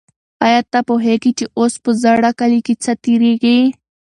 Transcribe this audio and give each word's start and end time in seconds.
آیا 0.45 0.61
ته 0.71 0.79
پوهېږې 0.89 1.31
چې 1.37 1.45
اوس 1.57 1.73
په 1.83 1.91
زاړه 2.01 2.31
کلي 2.39 2.59
کې 2.65 2.73
څه 2.83 2.91
تېرېږي؟ 3.03 3.59